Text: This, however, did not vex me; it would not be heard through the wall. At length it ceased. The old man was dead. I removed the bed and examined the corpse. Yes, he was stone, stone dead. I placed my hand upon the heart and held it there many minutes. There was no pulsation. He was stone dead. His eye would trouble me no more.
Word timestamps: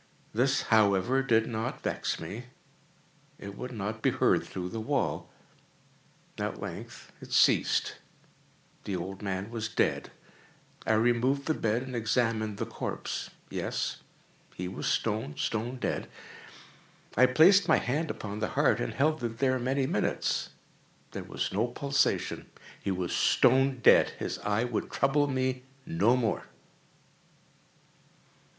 This, 0.33 0.63
however, 0.73 1.21
did 1.21 1.45
not 1.45 1.83
vex 1.83 2.19
me; 2.19 2.45
it 3.37 3.55
would 3.55 3.71
not 3.71 4.01
be 4.01 4.09
heard 4.09 4.43
through 4.43 4.69
the 4.69 4.79
wall. 4.79 5.29
At 6.39 6.59
length 6.59 7.11
it 7.21 7.31
ceased. 7.31 7.97
The 8.85 8.95
old 8.95 9.21
man 9.21 9.51
was 9.51 9.69
dead. 9.69 10.09
I 10.87 10.93
removed 10.93 11.45
the 11.45 11.53
bed 11.53 11.83
and 11.83 11.95
examined 11.95 12.57
the 12.57 12.65
corpse. 12.65 13.29
Yes, 13.51 13.97
he 14.55 14.67
was 14.67 14.87
stone, 14.87 15.37
stone 15.37 15.75
dead. 15.77 16.09
I 17.15 17.27
placed 17.27 17.67
my 17.67 17.77
hand 17.77 18.09
upon 18.09 18.39
the 18.39 18.47
heart 18.57 18.79
and 18.79 18.95
held 18.95 19.23
it 19.23 19.37
there 19.37 19.59
many 19.59 19.85
minutes. 19.85 20.49
There 21.11 21.23
was 21.25 21.53
no 21.53 21.67
pulsation. 21.67 22.49
He 22.81 22.89
was 22.89 23.15
stone 23.15 23.81
dead. 23.83 24.09
His 24.17 24.39
eye 24.39 24.63
would 24.63 24.89
trouble 24.89 25.27
me 25.27 25.61
no 25.85 26.17
more. 26.17 26.45